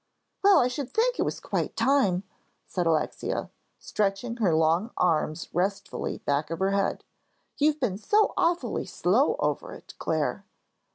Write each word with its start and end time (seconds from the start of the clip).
"Well, 0.43 0.57
I 0.57 0.67
should 0.67 0.89
think 0.91 1.19
it 1.19 1.21
was 1.21 1.39
quite 1.39 1.75
time," 1.75 2.23
said 2.65 2.87
Alexia, 2.87 3.51
stretching 3.77 4.37
her 4.37 4.55
long 4.55 4.89
arms 4.97 5.49
restfully 5.53 6.17
back 6.17 6.49
of 6.49 6.57
her 6.57 6.71
head. 6.71 7.03
"You've 7.59 7.79
been 7.79 7.99
so 7.99 8.33
awfully 8.35 8.87
slow 8.87 9.35
over 9.37 9.75
it, 9.75 9.93
Clare." 9.99 10.43